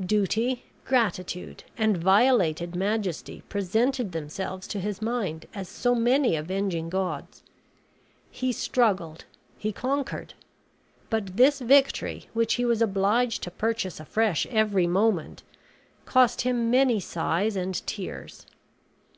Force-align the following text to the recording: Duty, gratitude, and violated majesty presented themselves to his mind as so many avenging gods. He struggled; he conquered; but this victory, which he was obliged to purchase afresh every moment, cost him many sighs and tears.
Duty, 0.00 0.64
gratitude, 0.86 1.64
and 1.76 1.98
violated 1.98 2.74
majesty 2.74 3.42
presented 3.50 4.12
themselves 4.12 4.66
to 4.68 4.80
his 4.80 5.02
mind 5.02 5.44
as 5.54 5.68
so 5.68 5.94
many 5.94 6.34
avenging 6.34 6.88
gods. 6.88 7.42
He 8.30 8.52
struggled; 8.52 9.26
he 9.58 9.70
conquered; 9.70 10.32
but 11.10 11.36
this 11.36 11.58
victory, 11.60 12.30
which 12.32 12.54
he 12.54 12.64
was 12.64 12.80
obliged 12.80 13.42
to 13.42 13.50
purchase 13.50 14.00
afresh 14.00 14.46
every 14.46 14.86
moment, 14.86 15.42
cost 16.06 16.40
him 16.40 16.70
many 16.70 16.98
sighs 16.98 17.54
and 17.54 17.74
tears. 17.86 18.46